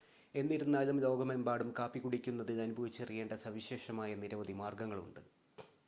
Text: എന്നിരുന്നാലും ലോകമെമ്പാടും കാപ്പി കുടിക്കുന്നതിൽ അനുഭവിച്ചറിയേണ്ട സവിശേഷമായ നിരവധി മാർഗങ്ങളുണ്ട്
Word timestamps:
എന്നിരുന്നാലും 0.35 0.97
ലോകമെമ്പാടും 0.99 1.69
കാപ്പി 1.79 1.99
കുടിക്കുന്നതിൽ 1.99 2.61
അനുഭവിച്ചറിയേണ്ട 2.61 3.33
സവിശേഷമായ 3.43 4.15
നിരവധി 4.15 4.53
മാർഗങ്ങളുണ്ട് 4.53 5.21